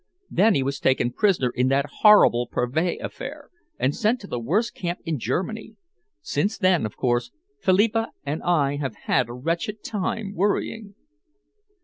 Then 0.31 0.55
he 0.55 0.63
was 0.63 0.79
taken 0.79 1.13
prisoner 1.13 1.51
in 1.53 1.67
that 1.67 1.85
horrible 1.99 2.47
Pervais 2.51 2.97
affair, 3.03 3.51
and 3.77 3.95
sent 3.95 4.19
to 4.21 4.25
the 4.27 4.39
worst 4.39 4.73
camp 4.73 4.97
in 5.05 5.19
Germany. 5.19 5.75
Since 6.23 6.57
then, 6.57 6.87
of 6.87 6.97
course, 6.97 7.29
Philippa 7.59 8.09
and 8.25 8.41
I 8.41 8.77
have 8.77 8.95
had 9.05 9.29
a 9.29 9.33
wretched 9.33 9.83
time, 9.83 10.33
worrying." 10.33 10.95